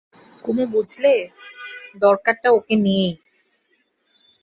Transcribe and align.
কুমু 0.43 0.63
বঝলে, 0.73 1.13
দরকারটা 2.01 2.47
ওকে 2.51 2.75
নিয়েই। 2.75 3.13